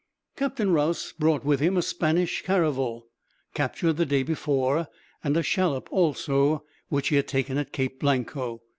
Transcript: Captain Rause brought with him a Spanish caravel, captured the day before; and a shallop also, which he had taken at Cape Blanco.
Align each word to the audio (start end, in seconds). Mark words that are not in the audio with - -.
Captain 0.35 0.71
Rause 0.71 1.13
brought 1.19 1.45
with 1.45 1.59
him 1.59 1.77
a 1.77 1.81
Spanish 1.83 2.41
caravel, 2.41 3.05
captured 3.53 3.97
the 3.97 4.05
day 4.07 4.23
before; 4.23 4.87
and 5.23 5.37
a 5.37 5.43
shallop 5.43 5.87
also, 5.91 6.63
which 6.89 7.09
he 7.09 7.17
had 7.17 7.27
taken 7.27 7.55
at 7.59 7.71
Cape 7.71 7.99
Blanco. 7.99 8.63